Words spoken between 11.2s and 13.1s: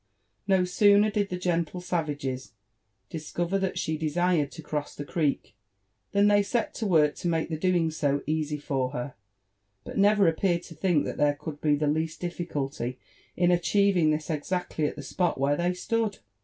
could be the least difficulty